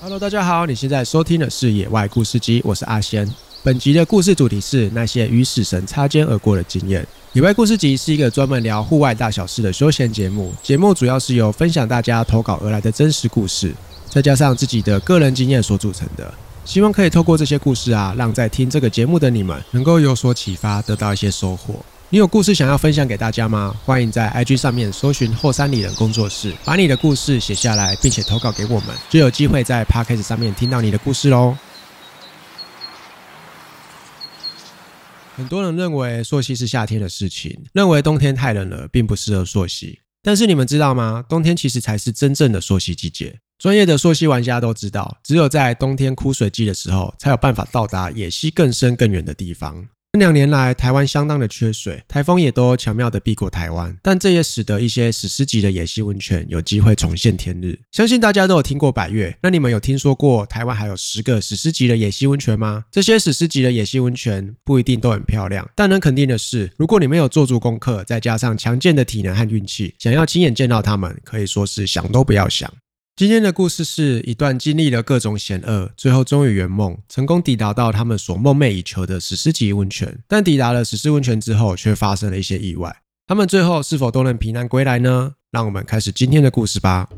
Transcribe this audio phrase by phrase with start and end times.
[0.00, 3.28] Hello，大家好，你现在收听的是《野外故事集》，我是阿仙。
[3.64, 7.02] 本集的故事主题是那些与死神擦肩而过的经验。
[7.32, 13.74] 《野外故事集》是一个专门聊户外大小事的休闲节目，节目主要是由分享大家投稿而来的真实故事，
[14.08, 16.32] 再加上自己的个人经验所组成的。
[16.64, 21.74] 希望可以透过这些故事啊，让在听这个节目的你们能够有所启发，得到一些收获。
[22.10, 23.78] 你有故事想要分享给大家吗？
[23.84, 31.54] 欢迎在 IG 上面搜寻后山里人工作室，把你的故事写下来，并且投稿给我们，就有机会在 Podcast 上面听到你的故事喽。
[35.36, 40.00] 很多人认为溯溪是夏天的事情，认为冬天太冷了，并不适合溯溪。
[40.22, 41.22] 但是你们知道吗？
[41.28, 43.38] 冬天其实才是真正的溯溪季节。
[43.58, 49.86] 专业的溯溪玩家都知道，只有在冬天枯水季的时候，才有办法到达野溪更深更远的地方。
[50.12, 57.78] 这两年来，台湾相当的缺水，台风也都巧妙的避过台湾，但这也使得一些史诗级的野溪温泉有机会重现天日。
[57.92, 62.84] 相信大家都有听过百越，那你们有听说过台湾还有十个史诗级的野溪温泉吗？
[62.90, 72.72] 这些史诗级的野溪温泉不一定都很漂亮，但能肯定的是，如果你没有做足功课，再加上强健的体能和运气，想要亲眼见到他们，可以说是想都不要想。
[73.18, 80.16] 今天的故事是一段经历了各种险恶，最后终于圆梦，成功抵达到他们所梦寐以求的史诗级温泉。
[80.28, 82.96] 但抵达了史诗温泉之后，却发生了一些意外。
[83.26, 85.32] 他们最后是否都能平安归来呢？
[85.50, 87.08] 让我们开始今天的故事吧。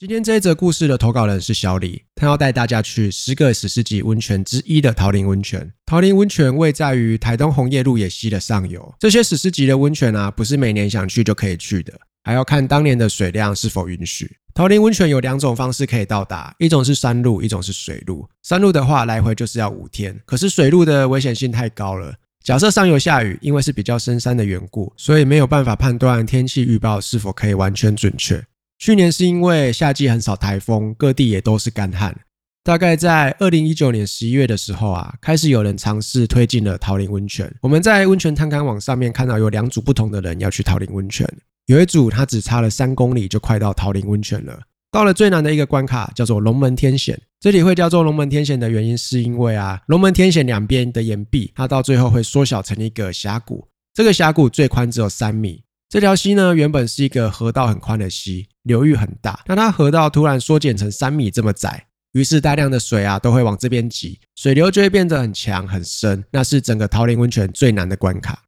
[0.00, 5.70] 今天这一则故事的投稿人是小李，他要带大家去十个史诗级温泉之一的桃林温泉。
[5.84, 8.94] 桃林温泉位在于台东红叶鹿野溪的上游。
[8.98, 11.92] 这些史诗级的温泉啊，不是每年想去就可以去的，
[12.24, 14.34] 还要看当年的水量是否允许。
[14.54, 18.26] 桃林温泉有两种方式可以到达，一种是山路，一种是水路。
[18.42, 22.14] 山路的话，来回就是要五天，可是水路的危险性太高了。
[22.42, 28.42] 假设上游下雨，因为是比较深山的缘故，所以没有办法判断天气预报是否可以完全准确。
[28.80, 32.18] 去年是因为夏季很少台风，各地也都是干旱。
[32.64, 37.54] 大概在二零一九年十一月的时候啊，开始有人尝试推进了桃林温泉。
[37.60, 41.28] 我们在温泉探勘网上面看到有两组不同的人要去桃林温泉，
[41.66, 44.58] 有一组他只差了三公里就快到桃林温泉了。
[44.90, 47.20] 到了最难的一个关卡，叫做龙门天险。
[47.38, 53.68] 这里会叫做龙门天险的原因，是因为啊，龙门天险两边的岩壁，它到最后会缩小成一个峡谷。
[53.92, 55.62] 这个峡谷最宽只有三米。
[55.90, 59.40] 这条溪呢，原本是一个河道很宽的溪，流域很大。
[59.44, 66.24] 但它河道突然缩减成三米这么窄，于是大量的水啊都会往这边挤，水流就会变得很强很深。
[66.30, 68.40] 那是整个桃林温泉最难的关卡。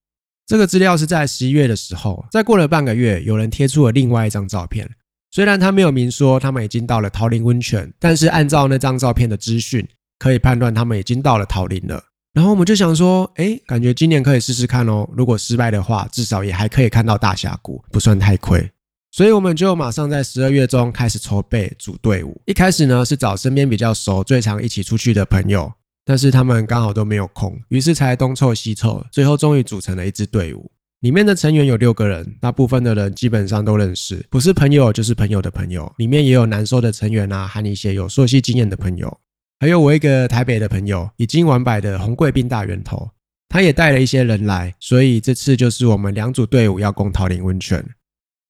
[0.47, 4.89] 这个资料是在十一月的时候，再过了半个月，有人贴出了另外一张照片。
[5.33, 9.85] 虽然他没有明说他们已经到了桃林温泉，但是按照那张照片的资讯，
[10.21, 12.05] 可以判断他们已经到了桃林了。
[12.33, 15.07] 然后我们就想说，哎，感觉今年可以试试看哦。
[15.15, 18.71] 如果失败的话，至少也还可以看到大峡谷，不算太亏。
[19.11, 22.41] 所以我们就马上在十二月中开始筹备组队伍。
[22.47, 25.71] 一开始呢是找身边比较熟、最常一起出去的朋友，
[26.07, 30.71] 但是他们刚好都没有空，于是才东凑西凑，最后终于组成了一支队伍。
[31.01, 35.93] 里面的成员有六个人，大部分的人基本上都认识，不是朋友就是朋友的朋友。
[35.99, 39.19] 里面也有难收的成员啊，和一些有溯溪经验的朋友。
[39.63, 43.09] 还有我一个台北的朋友，已经完百的红贵宾大源头，
[43.49, 47.89] 他也带了一些人来，所以这次就是我们两组队伍要攻桃林温泉。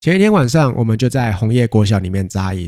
[0.01, 2.67] 前一天晚上，我们就在红叶国小里面扎营。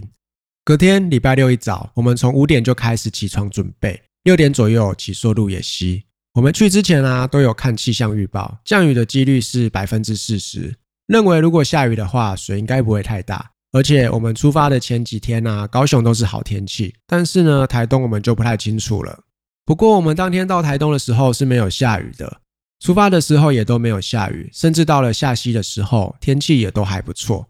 [0.63, 6.03] 隔天礼拜六一早，我们从五点就开始起床准备，六点左右起溯路野溪。
[6.35, 10.75] 我们去之前啊，都有看气象预报，降雨的几率是百分之四十，
[11.07, 13.53] 认为如果下雨的话，水应该不会太大。
[13.75, 19.19] 而且我们出发的前几天呢，高雄都是好天气，但是呢，台东我们就不太清楚了。
[19.65, 22.39] 不过我们当天到台东的时候是没有下雨的，
[22.79, 27.45] 出发的时候也都没有下雨，甚至到了下溪的时候，天气也都还不错，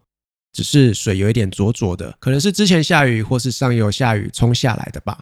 [0.52, 5.20] 只是水有一点浊浊的，可能是之前下雨或是上游下雨冲下来的吧。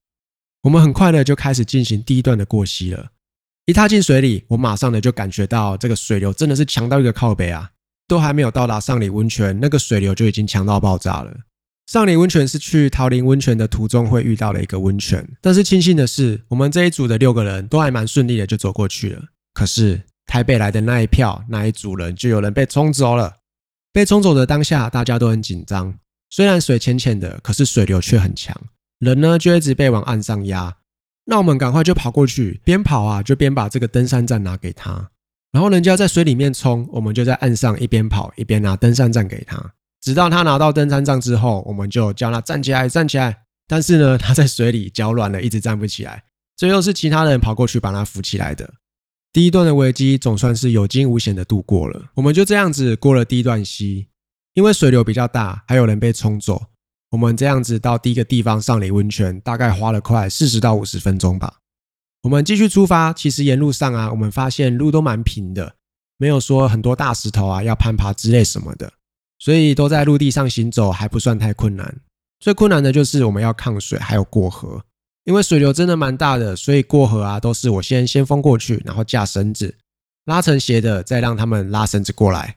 [0.62, 3.08] 我们很快的就开始进行第一段的过溪了，
[3.66, 7.72] 一踏进水里，我马上的就感觉到这个水流真的是强到一个靠背啊。
[8.14, 11.36] 都还没有到达上里温泉，那个水流就已经强到爆炸了。
[11.88, 19.24] 上里温泉是去桃林温泉的途中会遇到的一个温泉，但是庆幸的是，我们这一组的六个人都还蛮顺利的就走过去了。
[19.56, 23.38] 可是台北来的那一票那一组人就有人被冲走了。
[23.92, 25.96] 被冲走的当下，大家都很紧张。
[26.30, 28.56] 虽然水浅浅的，可是水流却很强，
[29.00, 30.78] 人呢就一直被往岸上压。
[31.26, 35.10] 那我们赶快就跑过去，边跑啊就边把这个登山杖拿给他。
[35.54, 43.44] 然后人家在水里面冲，我们就在岸上一边跑一边拿登山杖给他，直到他拿到登山杖之后，我们就叫他站起来，站起来。
[43.68, 46.24] 但是呢，他在水里脚软了，一直站不起来。
[46.58, 48.74] 最后是其他人跑过去把他扶起来的。
[49.32, 52.12] 第一段的危机总算是有惊无险的度过了。
[52.16, 54.08] 我们就这样子过了第一段溪。
[54.56, 56.66] 因为水流比较大，还有人被冲走。
[57.10, 61.56] 我们这样子到第一个地方上里温泉，大概花了快四十到五十分钟吧。
[62.24, 65.76] 我们继续出发，其实沿路上啊，我们发现路都蛮平的，
[66.18, 68.94] 没有说很多大石头啊要攀爬之类什么的，
[69.40, 71.98] 所以都在陆地上行走还不算太困难。
[72.40, 74.82] 最困难的就是我们要抗水，还有过河，
[75.26, 79.76] 因为水流真的蛮大的，所以过河啊都是我先先封过去，然后架绳子
[80.24, 82.56] 拉成斜的，再让他们拉绳子过来。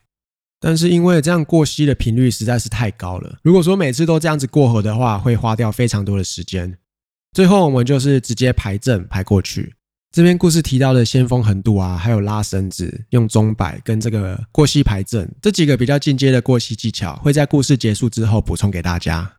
[0.61, 6.77] 但是因为这样过溪的频率实在是太高了，如果说每次都这样子过河的话，会花掉非常多的时间。
[7.33, 9.73] 最后我们就是直接排阵排过去。
[10.11, 19.33] 这边故事提到的先锋横渡啊，还有拉绳子、用钟摆跟这个过溪排阵这几个比较进阶的过溪技巧，会在故事结束之后补充给大家。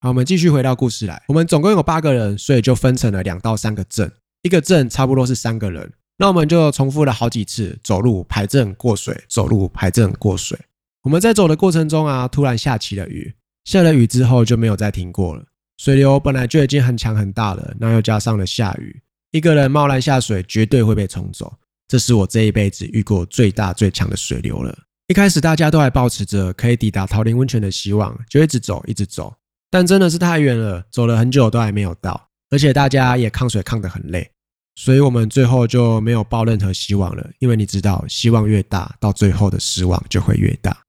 [0.00, 1.22] 好，我们继续回到故事来。
[1.28, 4.10] 我们总共有八个人，所以就分成了两到三个阵，
[4.42, 5.92] 一个阵差不多是三个人。
[6.18, 10.58] 那我们就重复了好几次走路排阵过水，走路排阵过水。
[11.02, 13.34] 我们在走的过程中啊，突然下起了雨。
[13.64, 15.44] 下了雨之后就没有再停过了。
[15.82, 19.02] 水流本来就已经很强很大了，那又加上了下雨，
[19.32, 21.52] 一个人贸然下水绝对会被冲走。
[21.88, 24.72] 这是我这一辈子遇过最大最强的水流了。
[25.08, 29.34] 一开始大家都还保持着可以抵达桃林温泉的希望，就一直走一直走。
[29.72, 34.30] 但真的是太远了，走了很久都还没有到，而且大家也抗水抗得很累。
[34.76, 40.81] 所以我们最后就没有抱任何希望了，因为你知道，希望越大，到最后的失望就会越大。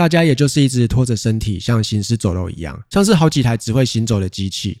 [0.00, 4.80] 大家也就是一直拖着身体，像行尸走肉一样，像是好几台只会行走的机器。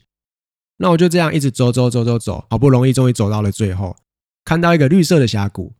[0.78, 3.94] 那我就这样一直走走走走走，好不容易终于走到了最后，
[4.46, 5.74] 看到一个绿色的峡谷。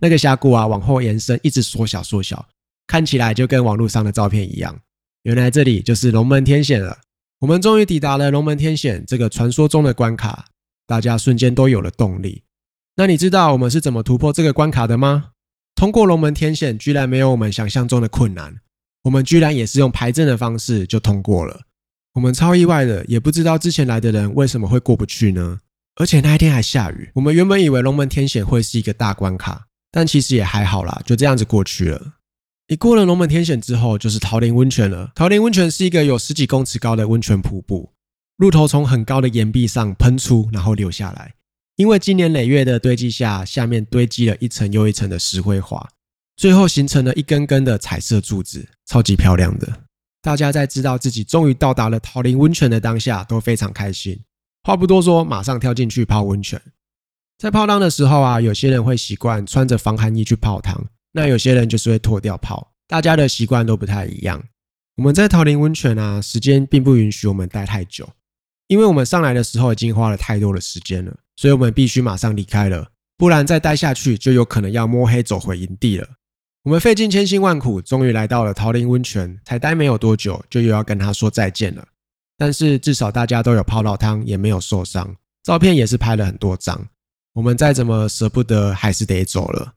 [0.00, 2.46] 那个峡谷啊，往后延伸，一直缩小缩小，
[2.86, 4.78] 看起来就跟网络上的照片一样。
[5.22, 6.98] 原来这里就是龙门天险了。
[7.40, 10.44] 我们终于抵达了龙门天险这个传说中的关卡。
[10.86, 12.42] 大家瞬间都有了动力。
[12.96, 15.30] 那你知道我们是怎么突破这个关卡的吗？
[15.74, 18.60] 通过龙门天险居然没有我们想象中的困难，
[19.04, 21.62] 我们居然也是用排阵的方式就通过了。
[22.14, 25.60] 我们超意外的，也不知道之前来的人为什么会过不去呢？
[25.96, 27.10] 而且那一天还下雨。
[27.14, 32.14] 我们原本以为龙门天险会是一个大关卡，但其实也还好啦，就这样子过去了。
[32.68, 35.12] 一过了龙门天险之后，就是桃林温泉了。
[35.14, 37.92] 桃林温泉是一个有十几公尺高的温泉瀑布。
[38.38, 41.34] 鹿头从很高的岩壁上喷出，然后流下来。
[41.76, 45.88] 因为经年累月的堆积下，下面堆积了一层又一层的石灰华，
[46.36, 49.84] 最后形成了一根根的彩色柱子，超级漂亮的。
[50.20, 54.18] 大家在知道自己终于到达了桃林温泉的当下，都非常开心。
[54.62, 56.60] 话不多说，马上跳进去泡温泉。
[57.38, 62.72] 在泡汤的时候啊，有些人会习惯穿着防寒衣去泡汤，那有些人就是会脱掉泡。
[62.88, 64.42] 大家的习惯都不太一样。
[64.96, 68.08] 我们在桃林温泉啊，时间并不允许我们待太久。
[68.68, 72.88] 因为我们上来的时候已经花了太多的时间了，所以我们必须马上离开了，
[73.18, 76.08] 不然再待下去就有可能要摸黑走回营地了。
[76.64, 81.86] 我们费尽千辛万苦，终于来到了桃林温泉，才待没有多久，就又要跟他说再见了。
[82.38, 86.88] 但是至少大家都有泡到汤，也没有受伤，照片也是拍了很多张。
[87.34, 89.74] 我们再怎么舍不得，还是得走了。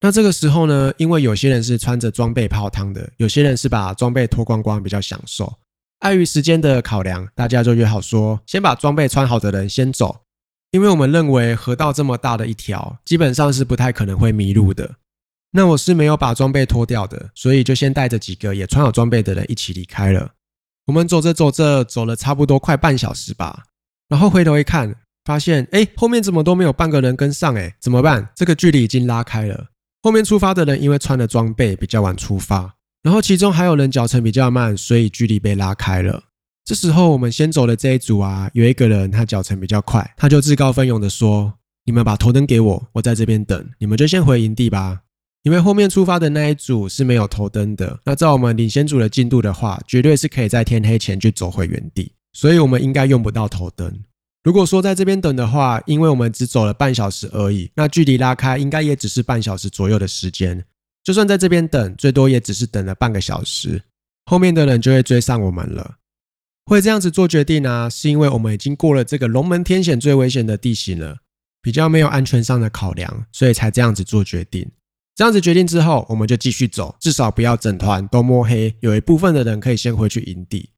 [0.00, 5.52] 那这个时候呢，因为有些人是穿着装备泡汤的，有些人是把装备脱光光，比较享受。
[5.98, 10.22] 碍于时间的考量，大家就约好说，先把装备穿好的人先走，
[10.70, 14.90] 因为我们认为河道这么大的一条，基本上是不太可能会迷路的。
[15.56, 20.32] 那我是没有把装备脱掉的，所以就先带着几个也穿好装备的人一起离开了。
[20.86, 23.62] 我们走着走着，走了差不多快半小时吧，
[24.08, 28.28] 然后回头一看，发现哎，后面怎么都没有半个人跟上，哎，怎么办？
[28.34, 29.68] 这个距离已经拉开了。
[30.02, 32.74] 后面出发的人因为穿的装备比较晚出发。
[33.04, 36.24] 然后其中还有人脚程比较慢，所以距离被拉开了。
[36.64, 41.54] 这时候我们先走的这一组啊，有一个人他脚程比较快，他就自告奋勇的说
[41.86, 45.02] ：“你们把头灯给我，我在这边等，你们就先回营地吧。”
[45.44, 48.00] 因为后面出发的那一组是没有头灯的。
[48.04, 54.02] 那照我们领先组的进度的话，绝对是可以在天黑前就走回原地，所以我们应该用不到头灯。
[54.42, 60.64] 如果说在这边等的话，因为我们只走了半小时而已，那距离拉开应该也只是半小时左右的时间。
[61.02, 63.82] 就算在这边等，最多也只是等了半个小时，
[64.24, 65.96] 后面的人就会追上我们了。
[66.64, 71.18] 会这样子做决定呢，是因为我们已经过了这个龙门天险最危险的地形了，
[71.60, 74.70] 比较没有安全上的考量，所以才这样子做决定。
[75.16, 80.70] 这样子决定之后，我们就继续走，至少不要整团都摸黑，有一部分的人可以先回去营地，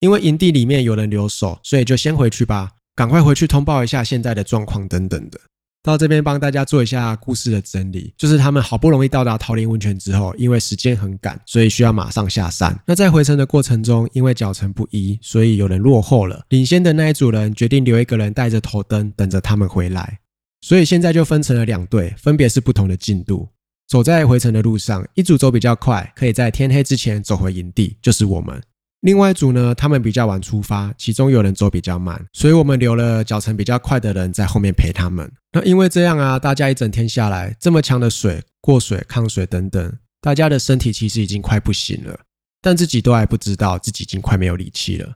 [0.00, 5.38] 因为营地里面有人留守，所以就先回去吧，赶快回去通报一下现在的状况等等的。
[5.84, 12.76] 到这边帮大家做一下故事的整理，就是他们好不容易到达桃林温泉之后，因为时间很赶，所以需要马上下山。
[12.84, 16.44] 那在回程的过程中，因为脚程不一，所以有人落后了。
[16.48, 20.18] 领先的那一组人决定留一个人带着头灯，等着他们回来。
[20.60, 23.48] 所以现在就分成了两队，分别是不同的进度。
[23.88, 28.60] 走在回程的路上，一组走比较快，可以在天黑之前走回营地，就是我们。
[29.02, 35.30] 另外一组呢，他们比较晚出发，其中有人走比较慢，所以我们留了脚程比较快的人在后面陪他们。
[35.52, 42.18] 那因为这样啊，大家一整天下来，这么强的水、过水、抗水等等，大家的身体其实已经快不行了，
[42.60, 45.14] 但自己都还不知道自己已经快没有力气了，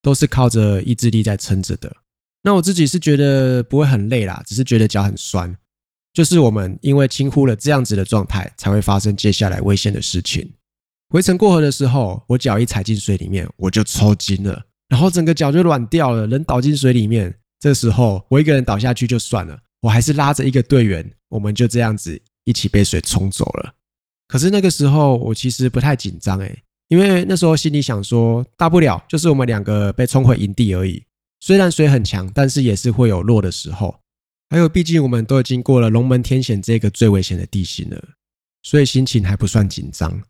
[0.00, 1.92] 都是靠着意志力在撑着的。
[2.44, 5.56] 那我自己是觉得不会很累啦，只是觉得脚很酸。
[6.12, 10.52] 就是我们因为轻忽了这样子的状态，才会发生接下来危险的事情。
[11.08, 17.34] 回程过河的时候，我脚一踩进水里面，我就抽筋了，然后整个脚就软掉了，人倒进水里面。
[17.60, 23.74] 这时候我一个人倒下去就算了，我还是拉着一个队员，我们就这样子一起被水冲走了。
[24.26, 31.04] 可是那个时候我其实不太紧张诶，因为那时候心里想说，大不了就是我们两个被冲回营地而已。
[31.40, 34.01] 虽然水很强，但是也是会有弱的时候。
[34.52, 37.98] 还有，毕竟我们都已经过了龙门天险这个最危险的地形了，
[38.62, 40.20] 所以心情还不算紧张。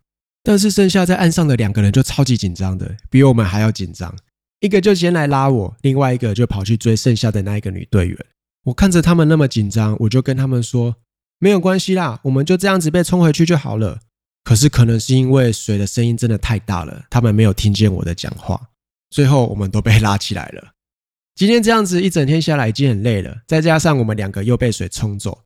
[0.45, 4.14] 但是剩下在岸上的两个人就超级紧张的，比我们还要紧张。
[4.61, 8.17] 一个就先来拉我，另外一个就跑去追剩下的那一个女队员。
[8.67, 10.95] 我看着他们那么紧张，我就跟他们说
[11.41, 13.99] ：“没有关系啦，我们就这样子被冲回去就好了。”
[14.45, 18.69] 可是可能是因为水的声音真的太大了，他们没有听见我的讲话。
[19.11, 20.75] 最后我们都被拉起来了。
[21.34, 25.44] 今天这样子一整天下来已经很累了，再加上我们两个又被水冲走，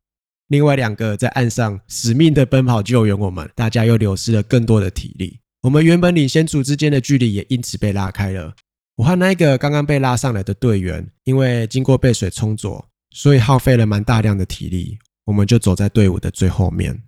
[0.49, 5.39] 另外两个在岸上死命的奔跑救援我们，大家又流失了更多的体力。
[5.61, 8.53] 我们原本领先组之间的距离也因此被拉开了。
[8.97, 17.01] 我和那个刚刚被拉上来的队员，因为经过被水冲走，所以耗费了蛮大量的体力，我们就走在队伍的最后面。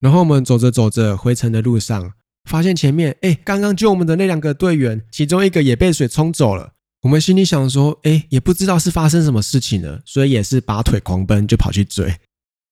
[0.00, 2.12] 然后我们走着走着回程的路上，
[2.48, 6.72] 发现前面，哎，刚刚救我们的那两个队员，其中一个也被水冲走了。
[7.04, 12.10] 我们心里想说，哎，也不知道是发生什么事情了，所以也是拔腿狂奔，就跑去追。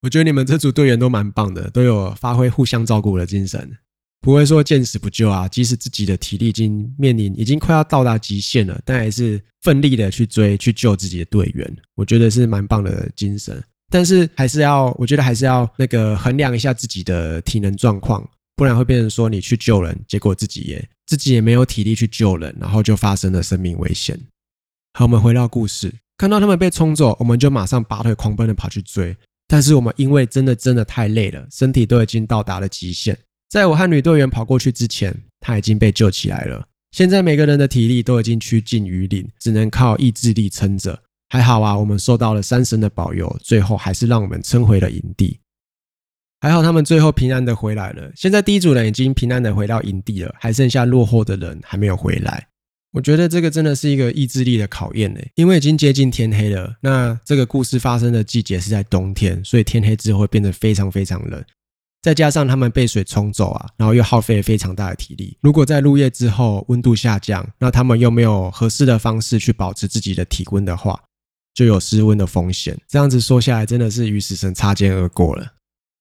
[0.00, 3.70] 我觉得你们这组队员都蛮棒的，都有发挥互相照顾的精神，
[4.22, 5.46] 不会说见死不救啊。
[5.46, 11.76] 即使自己的体力已经面临已经快要到达极限了，但还是奋力的去追去救自己的队员。
[11.94, 18.26] 我觉得是蛮棒的精神，但是还是要，我觉得还是要那个衡量一下自己的体能状况。
[18.56, 24.18] 不然会变成说你去救人，结果自己也自己也没有体力去救人，然后就发生了生命危险。
[24.94, 29.16] 好，我们回到故事，看到他们被冲走，我们就马上拔腿狂奔的跑去追。
[29.48, 33.18] 但是我们因为真的真的太累了，身体都已经到达了极限。
[33.50, 36.66] 在我和女队员跑过去之前，他已经被救起来了。
[36.92, 40.98] 现在每个人的体力都已经趋近于零，只能靠意志力撑着。
[41.28, 45.38] 还好啊，我们受到了山神的保佑，最后还是让我们撑回了营地。
[46.42, 48.10] 还好他们最后平安的回来了。
[48.16, 52.48] 现在第一组人已经平安的回到营地了，还剩下落后的人还没有回来。
[52.90, 56.74] 我觉得这个真的是一个意志力的考验呢，因为已经接近天黑了。
[56.80, 61.40] 那这个故事发生的季节是在冬天，所以天黑之后会变得非常非常冷。
[62.02, 65.38] 再加上他们被水冲走啊，然后又耗费非常大的体力。
[65.42, 71.00] 如果在入夜之后温度下降，那他们又没有合适的方式去保持自己的体温的话，
[71.54, 72.76] 就有失温的风险。
[72.88, 75.46] 这样子说下来，真的是与死神擦肩而过了。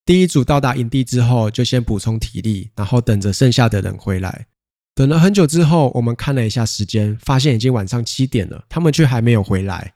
[0.06, 4.48] 第一组到达营地之后，就先补充体力，然后等着剩下的人回来。
[4.94, 9.94] 等了很久之后，我们看了一下时间，发现已经晚上七点了，他们却还没有回来。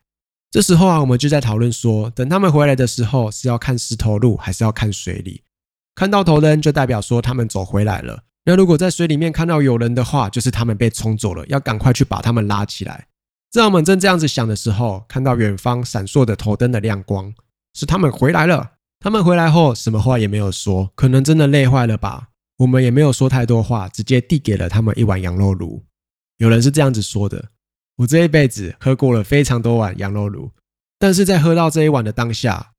[0.52, 5.42] 这时候啊，我们就在讨论说，等他们回来的时候，是要看石头路，还是要看水里？
[5.96, 8.24] 看到头灯就代表说他们走回来了。
[8.46, 13.08] 那如果在水里面看到有人的话，就是他们被冲走了，要赶快去把他们拉起来。
[13.52, 17.34] 在我们正这样子想的时候，看到远方闪烁的头灯的亮光，
[17.74, 18.75] 是他们回来了。
[19.06, 22.30] 他们回来后，什么话也没有说，可能真的累坏了吧。
[22.58, 25.84] 我们也没有说太多话，直接递给了他们一碗羊肉炉。
[26.38, 27.50] 有人是这样子说的：
[27.98, 30.50] 我这一辈子喝过了非常多碗羊肉炉，
[30.98, 32.72] 但是在喝到这一碗的当下，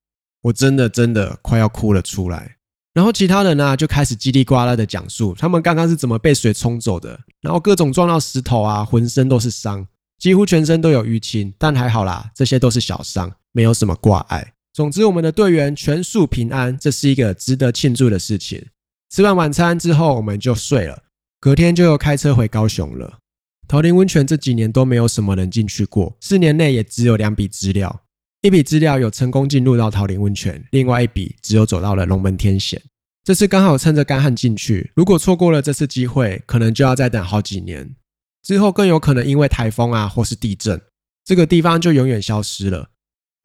[0.42, 2.56] 我真的真的快要哭了出来。
[2.92, 9.86] 然后其他人呢，就开始叽里呱啦的讲述他们刚刚是怎么被水冲走的，然后各种撞到石头啊，浑身都是伤，
[10.18, 14.54] 几乎全身都有淤青，但还好啦，这些都是小伤，没有什么挂碍。
[14.76, 18.62] 总之，我们的队员全数平安，这是一个值得庆祝的事情。
[19.08, 21.04] 吃完晚餐之后，我们就睡了。
[21.40, 23.20] 隔天就又开车回高雄了。
[23.66, 28.02] 桃林温泉这几年都没有什么人进去过，四年内也只有两笔资料，
[28.42, 32.82] 一笔资料有成功进入到桃林温泉，另外一笔只有走到了龙门天险。
[33.24, 37.96] 这次刚好趁着干旱进去，如果错过了这次机会，可能就要再等好几年。
[38.42, 40.78] 之后更有可能因为台风啊或是地震，
[41.24, 42.90] 这个地方就永远消失了。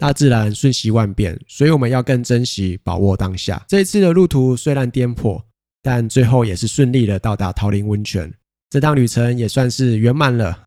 [0.02, 3.64] 大自然瞬息万变，所以我们要更珍惜、把握当下。
[3.68, 5.40] 这一次的路途虽然颠簸，
[5.84, 8.34] 但最后也是顺利的到达桃林温泉。
[8.72, 10.64] 这趟旅程也算是圆满了。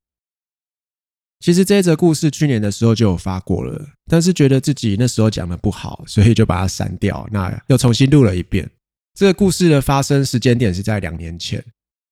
[1.40, 7.28] 其实这一则故事去年的时候就有发过了，但是觉得自己那时候讲的不好，所以就把它删掉。
[7.32, 8.70] 那又重新录了一遍。
[9.14, 11.60] 这个故事的发生时间点是在两年前。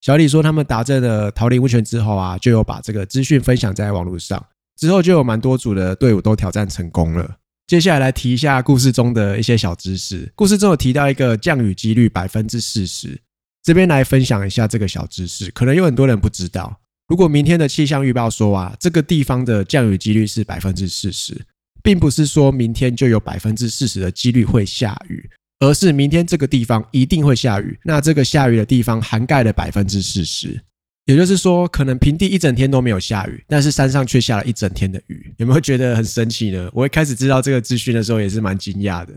[0.01, 4.45] 小李说，他们达阵了桃林温泉之后啊，就有把这个资讯分享在网络上，
[4.77, 7.37] 之后就有蛮多组的队伍都挑战成功了。
[7.67, 10.31] 接下来来提一下故事中的一些小知识。
[10.35, 13.19] 故事中有提到一个降雨几率百分之四十，
[13.63, 16.81] 这边来分享一下这个小知识，可能有很多人不知道。
[17.09, 21.41] 如果明天的气象预报说啊，这个地方的降雨几率是百分之四十，
[21.83, 27.79] 并不是说明天就有百分之四十的几率会下雨，而是明天这个地方一定会下雨。
[27.85, 30.61] 那这个下雨的地方涵盖了百分之四十，
[31.07, 35.35] 也就是说，可能平地一整天都没有下雨，但是山上却下了一整天的雨。
[35.39, 36.71] 有没有觉得很神奇呢？
[36.73, 39.13] 我一开始知道这个资讯的时候也是蛮惊讶的。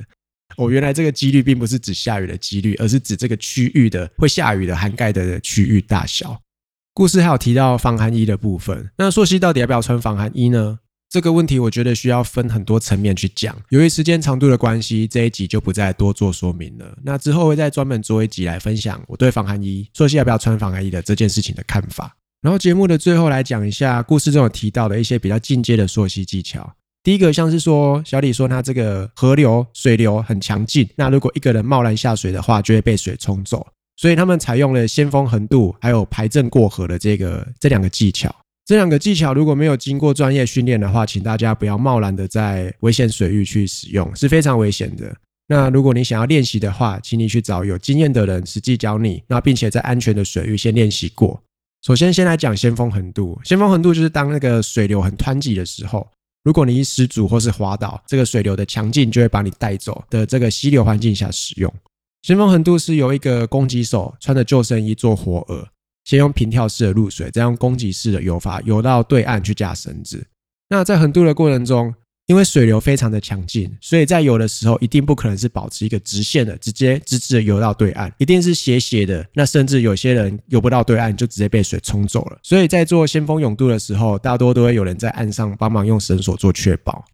[0.57, 6.39] 哦，原来这个几率并不是指下雨的几率，而是指这个区域的会下雨的涵盖的区域大小。
[6.93, 10.79] 故事还有提到防寒衣的部分，那朔溪到底要不要穿防寒衣呢？
[11.09, 13.55] 这个问题我觉得需要分很多层面去讲。
[13.69, 16.97] 由于时间长度的关系，这一集就不再多做说明了。
[17.03, 22.15] 那之后会再专门做一集来分享我对防寒衣、朔溪要不要穿防寒衣的这件事情的看法。
[22.41, 26.69] 然后节目的最后来讲一下故事中有提到的一些比较进阶的溯溪技巧。
[27.01, 33.65] 第一个像是说，小李说他这个河流水流很强劲，那如果一个人贸然下水的话，就会被水冲走。
[33.95, 38.35] 所以他们采用了先锋横渡，还有排阵过河的这个这两个技巧。
[38.65, 45.15] 这两个技巧如果没有经过专业训练的话，请大家不要贸然的在危险水域去使用，是非常危险的。
[45.47, 51.39] 那如果你想要练习的话，请你去找有经验的人实际教你，那并且在安全的水域先练习过。
[51.85, 53.39] 首先，先来讲先锋横渡。
[53.43, 56.07] 先锋横渡就是当那个水流很湍急的时候，
[56.43, 61.71] 如果你一失足或是滑倒，这个水流的强劲就会把你带走的这个溪流环境下使用。
[62.23, 65.67] 先锋横渡是由一个攻击手穿着救生衣做活饵，
[66.05, 70.25] 先用平跳式的入水，再用攻击式的游法游到对岸去架绳子。
[70.69, 71.93] 那在横渡的过程中，
[72.27, 79.23] 因为水流非常的强劲，所以在游的时候一定不可能是保持一个直线的，直接直直的游到对岸，一定是斜斜的。
[79.33, 82.39] 那甚至有些人游不到对岸，就直接被水冲走了。
[82.41, 87.05] 所以在做先锋泳渡的时候，大多都会有人在岸上帮忙用绳索做确保。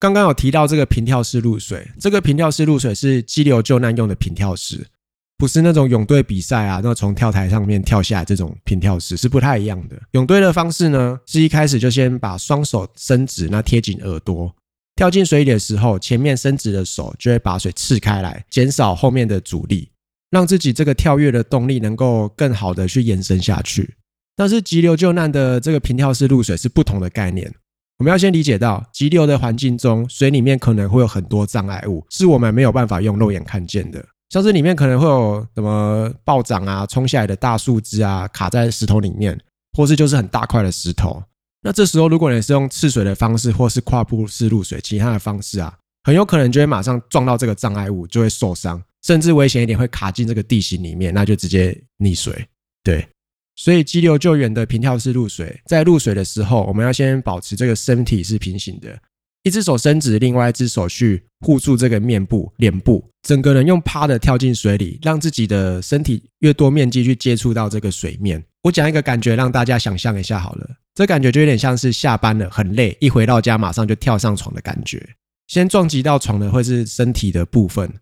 [0.00, 4.86] 刚刚有提到这个平跳式入水，这个平跳式入水是激流救难用的平跳式，
[5.36, 10.00] 不是那种泳队比赛啊，那从跳台上面跳下来这种平跳式是不太一样的。
[10.12, 14.54] 泳队的方式呢，是一开始就先把双手伸直，那贴紧耳朵，
[14.96, 19.90] 跳进水里的时候，前面伸直的手就会把水刺开来，减少后面的阻力，
[20.30, 23.94] 让自己这个跳跃的动力能够更好的去延伸下去。
[24.36, 27.52] 但是急流救难的这个平跳式入水是不同的概念。
[27.98, 34.04] 我们要先理解到，急流的环境中，水里面可能会有很多障碍物，是我们没有办法用肉眼看见的。
[34.34, 39.40] 像是里面可能会有什么暴涨啊、冲下来的大树枝啊，卡在石头里面，
[39.74, 41.22] 或是就是很大块的石头。
[41.62, 52.44] 那这时候，如果你是用赤水的方式，或是跨步式入水，其他的方式啊，很有可能就会马上撞到这个障碍物，就会受伤，甚至危险一点会卡进这个地形里面，那就直接溺水。
[52.82, 53.06] 对。
[53.54, 58.98] 所以激流救援的平跳式入水，在入水的时候，我们要先保持这个身体是平行的，
[59.44, 68.42] 一只手伸直，另外一只手去护住这个面部、脸部，整个人用趴的跳进水里，让自己的身体越多面积去接触到这个水面。
[68.62, 75.06] 我讲一个感觉，让大家想象一下好了，这感觉就有点像是下班了很累，一回到家马上就跳上床的感觉。
[75.46, 77.92] 先撞击到床的会是身体的部分。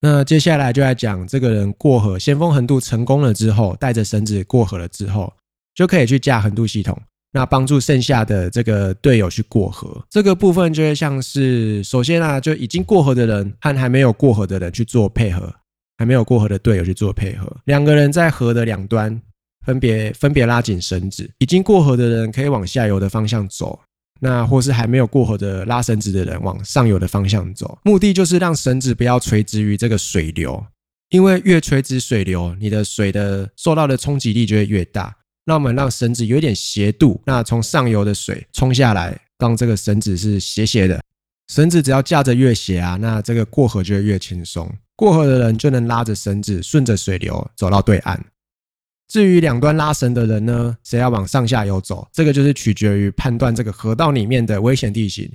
[0.00, 5.32] 那接下来就来讲，这个人过河先锋横渡成功了之后，带着绳子过河了之后，
[5.76, 7.00] 就可以去架横渡系统，
[7.32, 10.04] 那帮助剩下的这个队友去过河。
[10.10, 15.54] 这个部分就会像是，首先啊，就已经过河的人和还没有过河的人去做配合，
[15.98, 19.20] 还没有过河的队友去做配合，两个人在河的两端
[19.66, 23.78] 分别分别拉紧绳子，已经过河的人可以往下游的方向走。
[24.20, 30.60] 那或是还没有过河的拉绳子的人往上游的方向走，目的就是让绳子不要垂直于这个水流，
[31.10, 35.14] 因为越垂直水流，你的水的受到的冲击力就会越大。
[35.48, 41.00] 那我们让绳子有一点斜度，那从上游的水冲下来，让这个绳子是斜斜的。
[41.50, 48.22] 绳子只要架着越斜啊，那这个过河就会越轻松，过河的人就能拉着绳子顺着水流走到对岸。
[49.08, 55.32] 至于两端拉绳的人呢，谁要往上下游走，这个就是取决于判断这个河道里面的危险地形。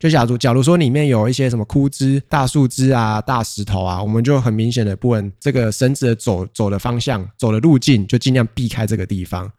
[0.00, 9.52] 就假如假如说里面有一些什么枯枝、大树枝啊、大石头啊，我们就很明显的不问这个绳子的走走的方向、走的路径，就尽量避开这个地方，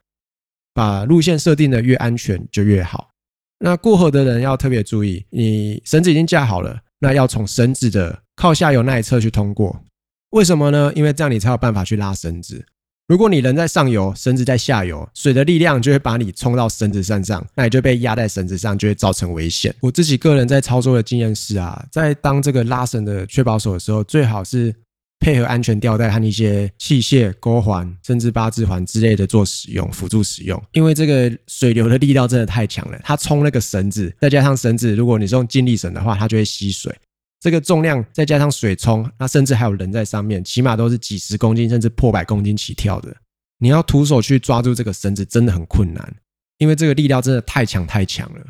[0.74, 3.12] 把路线设定的越安全就越好。
[3.60, 9.84] 那过河的人要特别注意，你绳子已经架好了，那要从绳子的靠下游那一侧去通过。
[10.32, 10.92] 为什么呢？
[10.96, 12.66] 因为这样你才有办法去拉绳子。
[13.12, 19.76] 如果你人在上游，绳子在下游，水的力量就会把你冲到绳子身上，那你就被压在绳子上，就会造成危险。
[19.82, 24.74] 我自己个人在操作的经验是啊，在当这个拉绳的确保手的时候，最好是
[25.20, 30.64] 配合安全吊带和一些器械、钩环，甚至八字环之类的做使用辅助使用。
[30.72, 36.96] 因为这个水流的力道真的太强了，它冲那个绳子，再加上绳子，如果你是用静力绳的话，它就会吸水。
[37.42, 43.14] 这个重量再加上水冲，那甚至还有人在上面，起码都是几十公斤甚至破百公斤起跳的。
[43.58, 46.16] 你要徒手去抓住这个绳子，真的很困难，
[46.60, 48.42] 因为这个力量真的太强太强了。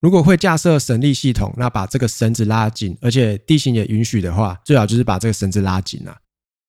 [0.00, 6.18] 如果会架设绳力系统，那把这个绳子拉紧，而且地形也允许的话，最好就是把这个绳子拉紧啊，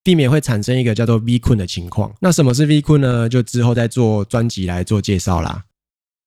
[0.03, 2.15] 避免会产生一个叫做 V 困的情况。
[2.21, 3.27] 那什么是 V 困呢？
[3.27, 5.65] 就之后再做专辑来做介绍啦。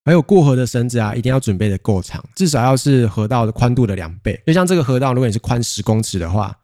[0.08, 4.42] 还有过河的绳子啊，一定要准备的够长，至少要是河道的宽度的两倍。
[4.46, 6.56] 就像这个河道，如果你是宽十公尺的话，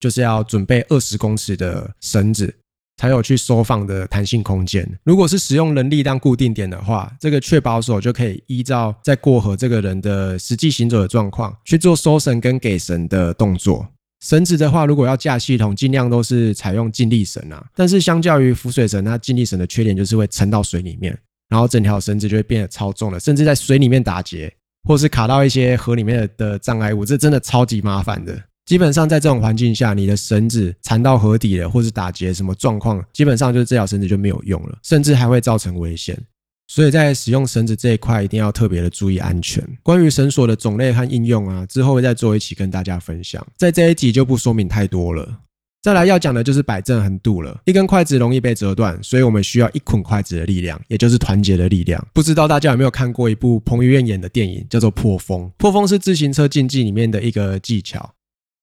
[0.00, 2.54] 就是要准备二十公尺的绳子。
[2.98, 4.98] 才有去收放的弹性空间。
[5.04, 13.86] 如果是使用人力当固定点的话，这个确保手就可以依照在过河这个人的实际行走的状况去做收绳跟给绳的动作。
[14.24, 17.62] 绳子的话，如果要架系统，尽量都是采用静力绳啊。
[17.74, 24.52] 但是相较于浮水绳，它静力绳的缺点就是会沉到水里面，然后整条绳子就会变得超重了，甚至在水里面打结，
[24.88, 28.36] 或是卡到一些河里面的障碍物，这真的超级麻烦的。
[28.66, 36.20] 基本上在这种环境下，你的绳子缠到河底了，或是打结什么状况，基本上就是这条绳子就没有用了，甚至还会造成危险。
[36.66, 39.64] 所以在使用绳子这一块，一定要特别的注意安全。
[39.84, 45.42] 关于绳索的种类和应用啊，之后会再做一起跟大家分享，在这一集就不说明太多了。
[45.86, 47.60] 再来要讲的就是摆正横度了。
[47.64, 52.04] 一根筷子容易被折断，所以我们需要一捆筷子的力量，也就是团结的力量。
[52.12, 55.42] 不知道大家有没有看过一部彭于晏演的电影，叫做《破风》。
[55.56, 58.12] 破风是自行车竞技里面的一个技巧。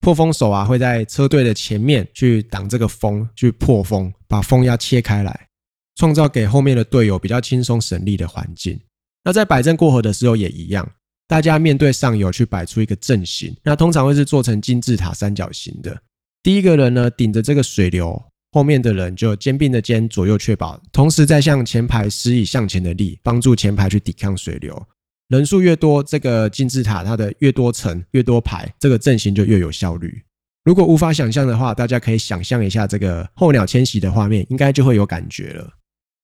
[0.01, 5.47] 破风手啊，会在车队的前面去挡这个风，去破风，把风压切开来，
[5.95, 8.77] 创造给后面的队友比较轻松省力的环境。
[9.23, 10.86] 那在摆正过河的时候也一样，
[11.25, 15.97] 大家面对上游去摆出一个阵型，那通常会是做成金字塔三角形的。
[16.43, 24.86] 第一个人呢顶着这个水流，后面的人就肩并着肩，左右确保，同时在向前排施以向前的力，帮助前排去抵抗水流。
[25.29, 30.21] 人数越多，这个金字塔它的越多层、越多排，这个阵型就越有效率。
[30.65, 35.69] 如果无法想象的话，大家可以想象一下这个候鸟迁徙的画面，应该就会有感觉了。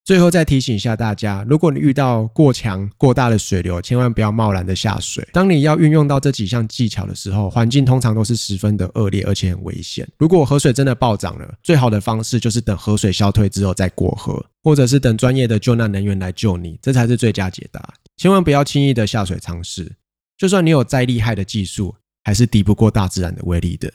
[0.05, 5.27] 最后再提醒一下大家，如果你遇到过强、过大的水流，千万不要贸然的下水。
[5.31, 10.07] 当你要运用到这几项技巧的时候，环境通常都是十分的恶劣，而且很危险。
[10.17, 17.93] 如果河水真的暴涨了，最好的方式就是等河水消退之后再过河，或者是等专业的救难人员来救你，这才是最佳解答。
[18.17, 19.91] 千万不要轻易的下水尝试，
[20.39, 23.91] 就算你有再厉害的技术，还是敌不过大自然的威力的。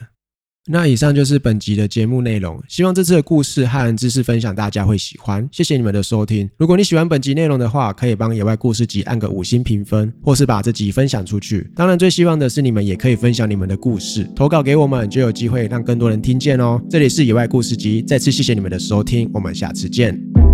[0.67, 6.49] 那以上就是本集的节目内容，希望这次的故事和知识分享大家会喜欢，谢谢你们的收听。
[6.57, 11.69] 如果你喜欢本集内容的话，可以帮野外故事集按个五星评分，或是把这集分享出去。
[11.75, 16.81] 当然，最希望的是你们也可以分享你们的故事，投稿给我们，就有机会让更多人听见哦。
[16.89, 20.44] 这里是野外故事集，再次谢谢你们的收听，我们下次见。